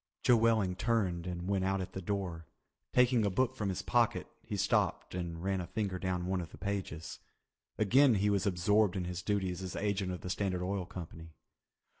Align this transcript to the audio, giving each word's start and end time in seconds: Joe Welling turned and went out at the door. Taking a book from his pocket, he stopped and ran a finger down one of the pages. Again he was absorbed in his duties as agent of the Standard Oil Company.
Joe 0.23 0.35
Welling 0.37 0.75
turned 0.77 1.27
and 1.27 1.47
went 1.47 1.63
out 1.63 1.79
at 1.79 1.93
the 1.93 2.01
door. 2.01 2.47
Taking 2.91 3.23
a 3.23 3.29
book 3.29 3.55
from 3.55 3.69
his 3.69 3.83
pocket, 3.83 4.25
he 4.41 4.57
stopped 4.57 5.13
and 5.13 5.43
ran 5.43 5.61
a 5.61 5.67
finger 5.67 5.99
down 5.99 6.25
one 6.25 6.41
of 6.41 6.49
the 6.49 6.57
pages. 6.57 7.19
Again 7.77 8.15
he 8.15 8.31
was 8.31 8.47
absorbed 8.47 8.95
in 8.95 9.03
his 9.03 9.21
duties 9.21 9.61
as 9.61 9.75
agent 9.75 10.11
of 10.11 10.21
the 10.21 10.31
Standard 10.31 10.63
Oil 10.63 10.87
Company. 10.87 11.35